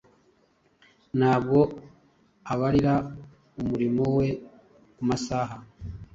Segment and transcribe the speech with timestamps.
[1.17, 1.59] Ntabwo
[2.51, 2.93] abarira
[3.61, 4.27] umurimo we
[4.95, 5.55] ku masaha.